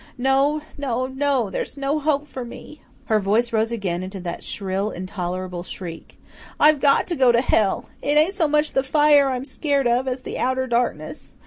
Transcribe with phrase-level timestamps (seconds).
[0.17, 4.89] No no no, there's no hope for me." Her voice rose again into that shrill,
[4.89, 6.19] intolerable shriek.
[6.59, 7.87] "I've got to go to hell.
[8.01, 11.35] It ain't so much the fire I'm skeered of as the outer darkness.